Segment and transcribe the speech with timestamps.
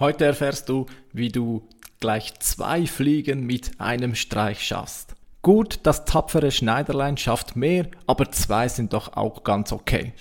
[0.00, 1.66] Heute erfährst du, wie du
[1.98, 5.16] gleich zwei Fliegen mit einem Streich schaffst.
[5.42, 10.12] Gut, das tapfere Schneiderlein schafft mehr, aber zwei sind doch auch ganz okay.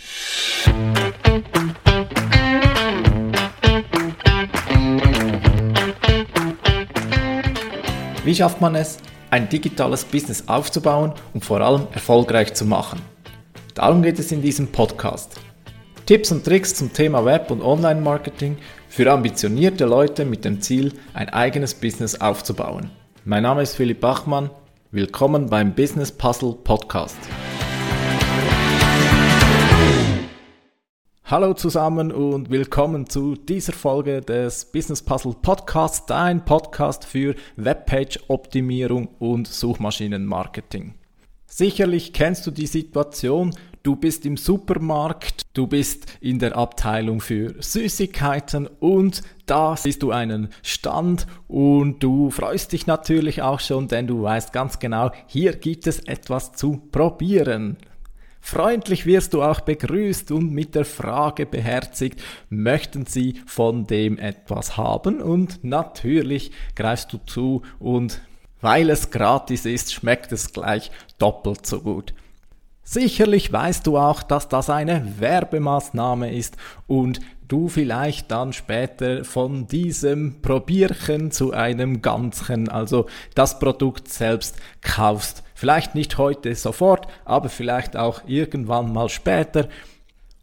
[8.26, 8.98] Wie schafft man es,
[9.30, 13.00] ein digitales Business aufzubauen und vor allem erfolgreich zu machen?
[13.76, 15.40] Darum geht es in diesem Podcast.
[16.08, 18.58] Tipps und Tricks zum Thema Web- und Online-Marketing
[18.90, 22.90] für ambitionierte Leute mit dem Ziel, ein eigenes Business aufzubauen.
[23.26, 24.50] Mein Name ist Philipp Bachmann.
[24.92, 27.18] Willkommen beim Business Puzzle Podcast.
[31.26, 39.10] Hallo zusammen und willkommen zu dieser Folge des Business Puzzle Podcasts, dein Podcast für Webpage-Optimierung
[39.20, 40.94] und Suchmaschinenmarketing.
[41.46, 43.54] Sicherlich kennst du die Situation,
[43.88, 50.12] du bist im Supermarkt, du bist in der Abteilung für Süßigkeiten und da siehst du
[50.12, 55.56] einen Stand und du freust dich natürlich auch schon, denn du weißt ganz genau, hier
[55.56, 57.78] gibt es etwas zu probieren.
[58.42, 64.76] Freundlich wirst du auch begrüßt und mit der Frage beherzigt, möchten Sie von dem etwas
[64.76, 65.22] haben?
[65.22, 68.22] Und natürlich greifst du zu und
[68.60, 72.14] weil es gratis ist, schmeckt es gleich doppelt so gut.
[72.90, 76.56] Sicherlich weißt du auch, dass das eine Werbemaßnahme ist
[76.88, 84.56] und du vielleicht dann später von diesem Probierchen zu einem Ganzchen, also das Produkt selbst
[84.82, 85.44] kaufst.
[85.54, 89.68] Vielleicht nicht heute sofort, aber vielleicht auch irgendwann mal später.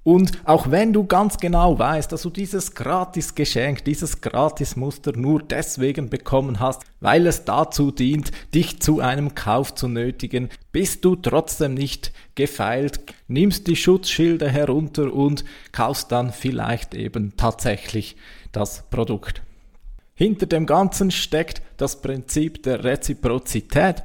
[0.04, 6.10] Und auch wenn du ganz genau weißt, dass du dieses Gratis-Geschenk, dieses Gratis-Muster nur deswegen
[6.10, 11.72] bekommen hast, weil es dazu dient, dich zu einem Kauf zu nötigen, bist du trotzdem
[11.72, 18.16] nicht gefeilt, nimmst die Schutzschilder herunter und kaufst dann vielleicht eben tatsächlich
[18.52, 19.40] das Produkt.
[20.14, 24.02] Hinter dem Ganzen steckt das Prinzip der Reziprozität.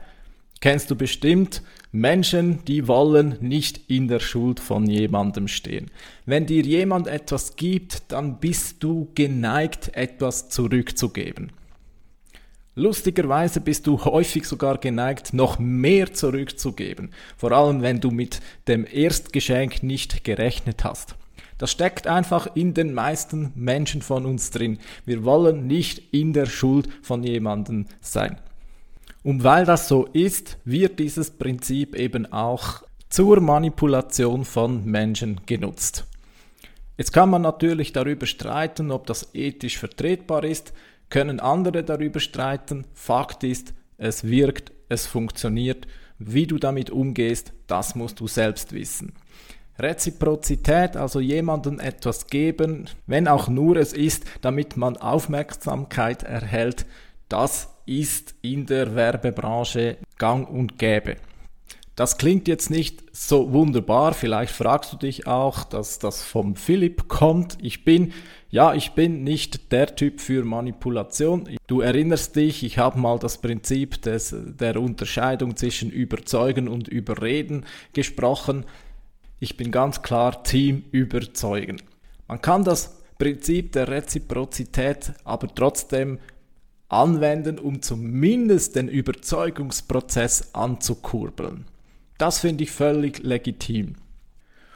[0.61, 5.89] Kennst du bestimmt, Menschen, die wollen nicht in der Schuld von jemandem stehen.
[6.25, 11.51] Wenn dir jemand etwas gibt, dann bist du geneigt, etwas zurückzugeben.
[12.75, 18.85] Lustigerweise bist du häufig sogar geneigt, noch mehr zurückzugeben, vor allem wenn du mit dem
[18.85, 21.15] Erstgeschenk nicht gerechnet hast.
[21.57, 24.77] Das steckt einfach in den meisten Menschen von uns drin.
[25.05, 28.39] Wir wollen nicht in der Schuld von jemandem sein.
[29.23, 36.05] Und weil das so ist, wird dieses Prinzip eben auch zur Manipulation von Menschen genutzt.
[36.97, 40.73] Jetzt kann man natürlich darüber streiten, ob das ethisch vertretbar ist,
[41.09, 42.85] können andere darüber streiten.
[42.93, 45.87] Fakt ist, es wirkt, es funktioniert.
[46.17, 49.13] Wie du damit umgehst, das musst du selbst wissen.
[49.79, 56.85] Reziprozität, also jemandem etwas geben, wenn auch nur es ist, damit man Aufmerksamkeit erhält,
[57.29, 61.17] das ist in der Werbebranche gang und gäbe.
[61.95, 64.13] Das klingt jetzt nicht so wunderbar.
[64.13, 67.57] Vielleicht fragst du dich auch, dass das vom Philipp kommt.
[67.61, 68.13] Ich bin,
[68.49, 71.49] ja, ich bin nicht der Typ für Manipulation.
[71.67, 77.65] Du erinnerst dich, ich habe mal das Prinzip des, der Unterscheidung zwischen Überzeugen und Überreden
[77.91, 78.65] gesprochen.
[79.41, 81.81] Ich bin ganz klar Team überzeugen.
[82.29, 86.19] Man kann das Prinzip der Reziprozität aber trotzdem
[86.89, 91.65] anwenden, um zumindest den Überzeugungsprozess anzukurbeln.
[92.17, 93.95] Das finde ich völlig legitim.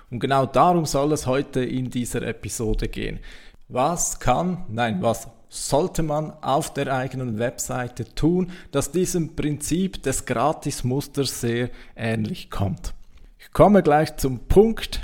[0.09, 3.19] Und genau darum soll es heute in dieser Episode gehen.
[3.67, 10.25] Was kann, nein, was sollte man auf der eigenen Webseite tun, dass diesem Prinzip des
[10.25, 12.93] Gratismusters sehr ähnlich kommt?
[13.39, 15.01] Ich komme gleich zum Punkt.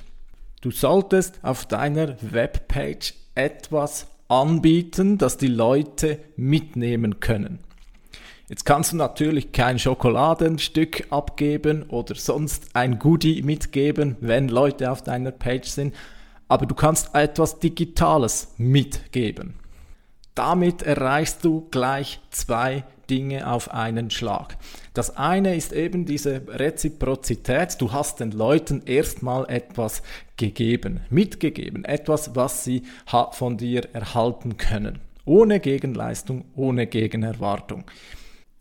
[0.62, 7.60] Du solltest auf deiner Webpage etwas anbieten, das die Leute mitnehmen können.
[8.48, 15.04] Jetzt kannst du natürlich kein Schokoladenstück abgeben oder sonst ein Goodie mitgeben, wenn Leute auf
[15.04, 15.94] deiner Page sind,
[16.48, 19.54] aber du kannst etwas Digitales mitgeben.
[20.34, 24.58] Damit erreichst du gleich zwei Dinge auf einen Schlag.
[24.94, 27.76] Das eine ist eben diese Reziprozität.
[27.80, 30.02] Du hast den Leuten erstmal etwas
[30.38, 32.84] gegeben, mitgegeben, etwas, was sie
[33.32, 35.00] von dir erhalten können.
[35.26, 37.84] Ohne Gegenleistung, ohne Gegenerwartung.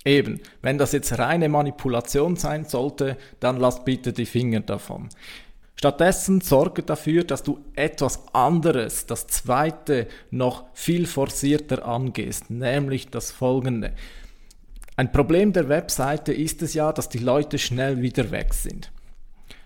[0.05, 5.09] Eben, wenn das jetzt reine Manipulation sein sollte, dann lass bitte die Finger davon.
[5.79, 13.31] Stattdessen sorge dafür, dass du etwas anderes, das zweite, noch viel forcierter angehst, nämlich das
[13.31, 13.93] folgende.
[14.99, 18.91] Ein Problem der Webseite ist es ja, dass die Leute schnell wieder weg sind.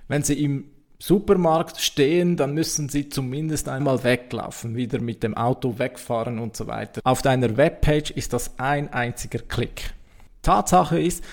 [0.06, 0.66] Wenn sie im
[0.98, 6.66] Supermarkt stehen, dann müssen sie zumindest einmal weglaufen, wieder mit dem Auto wegfahren und so
[6.66, 7.00] weiter.
[7.04, 9.94] Auf deiner Webpage ist das ein einziger Klick.
[10.42, 11.24] Tatsache ist,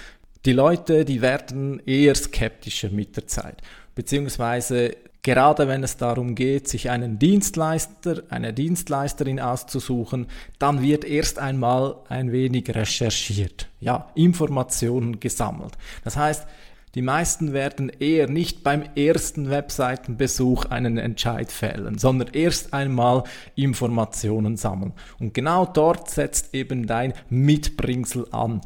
[0.46, 3.62] die Leute, die werden eher skeptischer mit der Zeit,
[3.96, 10.28] beziehungsweise Gerade wenn es darum geht, sich einen Dienstleister, eine Dienstleisterin auszusuchen,
[10.60, 15.74] dann wird erst einmal ein wenig recherchiert, ja, Informationen gesammelt.
[16.06, 16.48] Das heißt,
[16.96, 23.26] die meisten werden eher nicht beim ersten Webseitenbesuch einen Entscheid fällen, sondern erst einmal
[23.56, 24.94] Informationen sammeln.
[25.20, 28.62] Und genau dort setzt eben dein Mitbringsel an.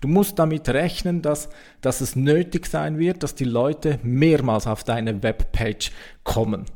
[0.00, 1.48] Du musst damit rechnen, dass,
[1.80, 5.90] dass es nötig sein wird, dass die Leute mehrmals auf deine Webpage
[6.22, 6.66] kommen.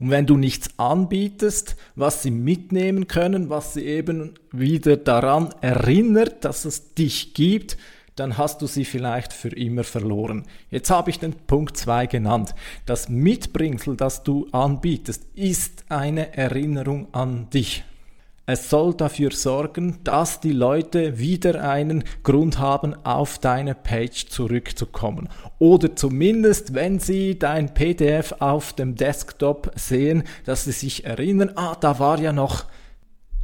[0.00, 6.44] Und wenn du nichts anbietest, was sie mitnehmen können, was sie eben wieder daran erinnert,
[6.44, 7.76] dass es dich gibt,
[8.14, 10.44] dann hast du sie vielleicht für immer verloren.
[10.70, 12.54] Jetzt habe ich den Punkt 2 genannt.
[12.84, 17.84] Das Mitbringsel, das du anbietest, ist eine Erinnerung an dich.
[18.50, 25.28] Es soll dafür sorgen, dass die Leute wieder einen Grund haben, auf deine Page zurückzukommen.
[25.58, 31.76] Oder zumindest, wenn sie dein PDF auf dem Desktop sehen, dass sie sich erinnern, ah,
[31.78, 32.64] da war ja noch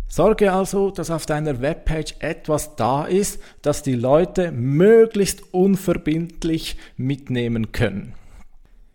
[0.09, 7.73] Sorge also, dass auf deiner Webpage etwas da ist, das die Leute möglichst unverbindlich mitnehmen
[7.73, 8.15] können.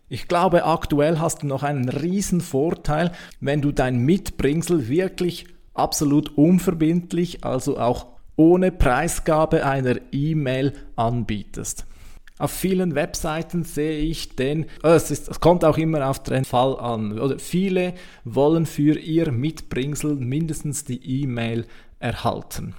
[0.07, 3.11] Ich glaube, aktuell hast du noch einen riesen Vorteil,
[3.41, 5.45] wenn du dein Mitbringsel wirklich
[5.79, 11.85] absolut unverbindlich, also auch ohne Preisgabe einer E-Mail anbietest.
[12.37, 16.45] Auf vielen Webseiten sehe ich den, oh, es, ist, es kommt auch immer auf den
[16.45, 17.93] Fall an, oder viele
[18.23, 21.65] wollen für ihr Mitbringsel mindestens die E-Mail
[21.99, 22.75] erhalten.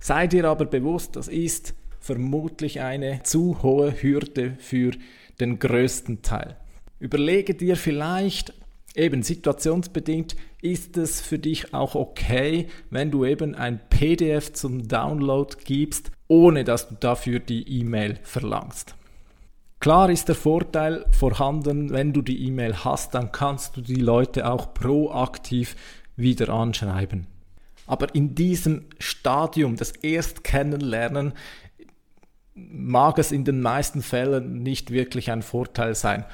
[0.00, 4.90] Sei dir aber bewusst, das ist vermutlich eine zu hohe Hürde für
[5.38, 6.56] den größten Teil.
[6.98, 8.54] Überlege dir vielleicht,
[8.96, 15.54] eben situationsbedingt, ist es für dich auch okay, wenn du eben ein PDF zum Download
[15.64, 18.94] gibst, ohne dass du dafür die E-Mail verlangst.
[19.78, 24.50] Klar ist der Vorteil vorhanden, wenn du die E-Mail hast, dann kannst du die Leute
[24.50, 25.76] auch proaktiv
[26.16, 27.26] wieder anschreiben.
[27.86, 31.34] Aber in diesem Stadium des Erstkennenlernen
[32.54, 36.24] mag es in den meisten Fällen nicht wirklich ein Vorteil sein.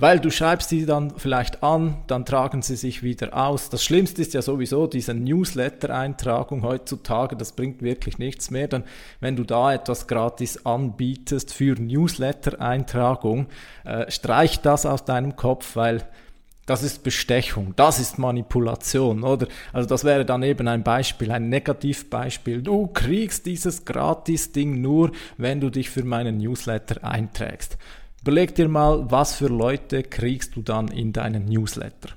[0.00, 3.68] Weil du schreibst sie dann vielleicht an, dann tragen sie sich wieder aus.
[3.68, 8.68] Das Schlimmste ist ja sowieso diese Newsletter-Eintragung heutzutage, das bringt wirklich nichts mehr.
[8.68, 8.84] Dann,
[9.18, 13.48] wenn du da etwas gratis anbietest für Newsletter-Eintragung,
[13.84, 16.06] äh, streich das aus deinem Kopf, weil
[16.66, 19.48] das ist Bestechung, das ist Manipulation, oder?
[19.72, 22.62] Also das wäre dann eben ein Beispiel, ein Negativbeispiel.
[22.62, 27.78] Du kriegst dieses Gratis-Ding nur, wenn du dich für meinen Newsletter einträgst.
[28.22, 32.10] Überleg dir mal, was für Leute kriegst du dann in deinen Newsletter.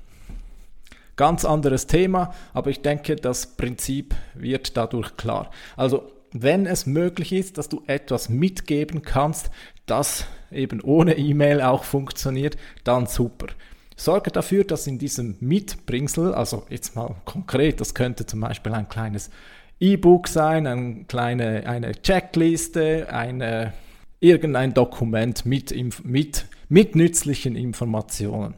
[1.16, 5.50] Ganz anderes Thema, aber ich denke, das Prinzip wird dadurch klar.
[5.76, 9.50] Also, wenn es möglich ist, dass du etwas mitgeben kannst,
[9.86, 13.48] das eben ohne E-Mail auch funktioniert, dann super.
[13.96, 18.88] Sorge dafür, dass in diesem Mitbringsel, also jetzt mal konkret, das könnte zum Beispiel ein
[18.88, 19.30] kleines
[19.78, 23.74] E-Book sein, eine kleine eine Checkliste, eine
[24.22, 25.74] irgendein Dokument mit,
[26.04, 28.54] mit, mit nützlichen Informationen.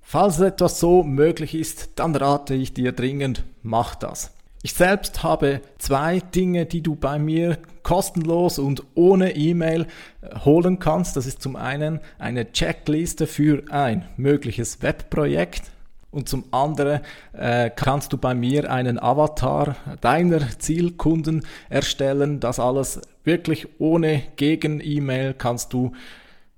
[0.00, 4.32] Falls etwas so möglich ist, dann rate ich dir dringend, mach das.
[4.62, 9.86] Ich selbst habe zwei Dinge, die du bei mir kostenlos und ohne E-Mail
[10.20, 11.16] äh, holen kannst.
[11.16, 15.72] Das ist zum einen eine Checkliste für ein mögliches Webprojekt
[16.12, 17.00] und zum anderen
[17.32, 22.38] äh, kannst du bei mir einen Avatar deiner Zielkunden erstellen.
[22.38, 25.92] Das alles wirklich ohne Gegen-E-Mail kannst du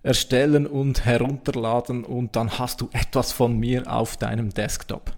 [0.02, 5.12] erstellen und herunterladen und dann hast du etwas von mir auf deinem Desktop.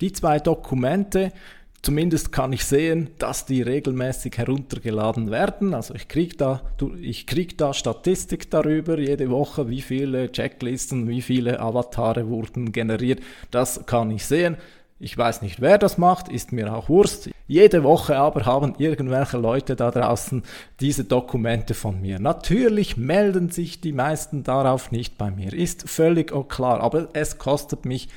[0.00, 1.32] Die zwei Dokumente
[1.82, 5.72] Zumindest kann ich sehen, dass die regelmäßig heruntergeladen werden.
[5.72, 6.60] Also ich kriege da,
[7.00, 13.20] ich krieg da Statistik darüber, jede Woche, wie viele Checklisten, wie viele Avatare wurden generiert.
[13.50, 14.58] Das kann ich sehen.
[15.02, 17.30] Ich weiß nicht, wer das macht, ist mir auch Wurst.
[17.48, 20.42] Jede Woche aber haben irgendwelche Leute da draußen
[20.80, 22.20] diese Dokumente von mir.
[22.20, 27.86] Natürlich melden sich die meisten darauf nicht bei mir, ist völlig klar, aber es kostet
[27.86, 28.10] mich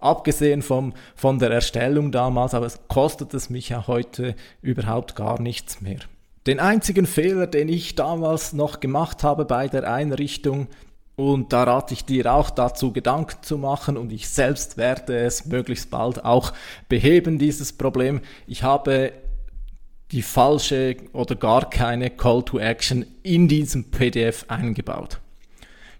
[0.00, 5.40] Abgesehen vom, von der Erstellung damals, aber es kostet es mich ja heute überhaupt gar
[5.40, 6.00] nichts mehr.
[6.46, 10.68] Den einzigen Fehler, den ich damals noch gemacht habe bei der Einrichtung,
[11.16, 15.44] und da rate ich dir auch dazu Gedanken zu machen und ich selbst werde es
[15.44, 16.54] möglichst bald auch
[16.88, 18.22] beheben, dieses Problem.
[18.46, 19.12] Ich habe
[20.12, 25.20] die falsche oder gar keine Call to Action in diesem PDF eingebaut.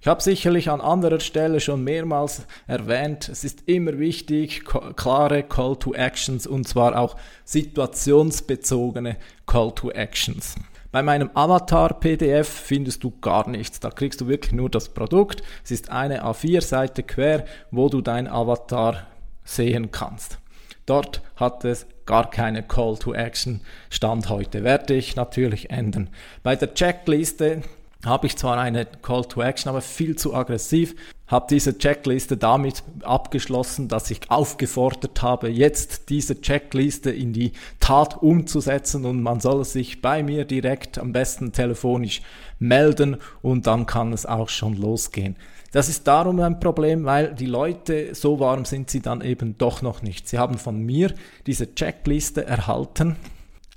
[0.02, 4.64] Ich habe sicherlich an anderer Stelle schon mehrmals erwähnt, es ist immer wichtig,
[4.97, 10.54] klare Call to Actions und zwar auch situationsbezogene Call to Actions.
[10.90, 13.78] Bei meinem Avatar-PDF findest du gar nichts.
[13.78, 15.42] Da kriegst du wirklich nur das Produkt.
[15.62, 19.07] Es ist eine A4-Seite quer, wo du dein Avatar
[19.45, 20.38] sehen kannst.
[20.87, 24.64] Dort hat es gar keine Call to Action Stand heute.
[24.64, 26.09] Werde ich natürlich ändern.
[26.42, 27.62] Bei der Checkliste
[28.04, 30.95] habe ich zwar eine Call to Action, aber viel zu aggressiv.
[31.26, 38.21] Habe diese Checkliste damit abgeschlossen, dass ich aufgefordert habe, jetzt diese Checkliste in die Tat
[38.21, 42.23] umzusetzen und man soll sich bei mir direkt am besten telefonisch
[42.59, 45.37] melden und dann kann es auch schon losgehen.
[45.73, 49.83] Das ist darum ein Problem, weil die Leute, so warm sind sie dann eben doch
[49.83, 50.28] noch nicht.
[50.28, 51.14] Sie haben von mir
[51.47, 53.14] diese Checkliste erhalten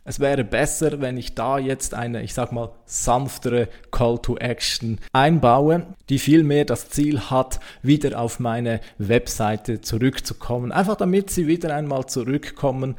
[0.05, 4.99] es wäre besser, wenn ich da jetzt eine, ich sag mal, sanftere Call to Action
[5.13, 10.73] einbaue, die vielmehr das Ziel hat, wieder auf meine Webseite zurückzukommen.
[10.73, 12.95] Einfach damit sie wieder einmal zurückkommen.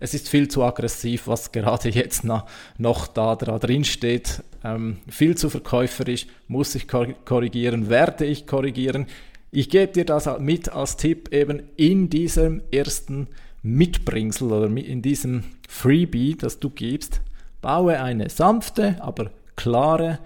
[0.00, 4.42] Es ist viel zu aggressiv, was gerade jetzt noch da, drin steht.
[4.64, 9.06] Ähm, viel zu verkäuferisch, muss ich korrigieren, werde ich korrigieren.
[9.50, 13.28] Ich gebe dir das mit als Tipp eben in diesem ersten
[13.66, 17.20] Mitbringsel oder in diesem Freebie, das du gibst,
[17.60, 20.20] baue eine sanfte, aber klare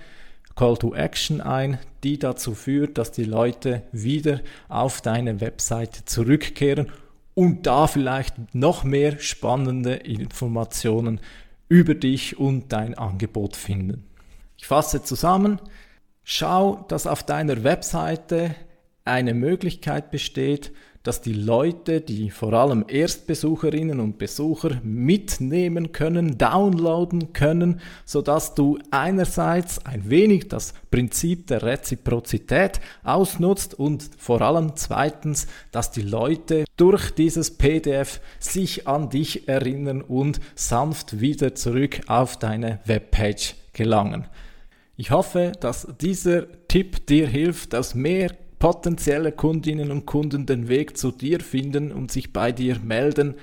[0.57, 6.93] Call to Action ein, die dazu führt, dass die Leute wieder auf deine Webseite zurückkehren
[7.35, 11.21] und da vielleicht noch mehr spannende Informationen
[11.69, 14.05] über dich und dein Angebot finden.
[14.59, 15.61] Ich fasse zusammen,
[16.25, 18.55] schau, dass auf deiner Webseite
[19.07, 27.33] eine Möglichkeit besteht, dass die Leute, die vor allem Erstbesucherinnen und Besucher mitnehmen können, downloaden
[27.33, 35.47] können, sodass du einerseits ein wenig das Prinzip der Reziprozität ausnutzt und vor allem zweitens,
[35.73, 42.39] dass die Leute durch dieses PDF sich an dich erinnern und sanft wieder zurück auf
[42.39, 44.27] deine Webpage gelangen.
[44.97, 50.97] Ich hoffe, dass dieser Tipp dir hilft, dass mehr potenzielle Kundinnen und Kunden den Weg
[50.97, 53.35] zu dir finden und sich bei dir melden.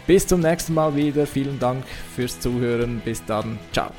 [0.08, 1.28] Bis zum nächsten Mal wieder.
[1.28, 1.86] Vielen Dank
[2.16, 3.00] fürs Zuhören.
[3.06, 3.60] Bis dann.
[3.72, 3.92] Ciao.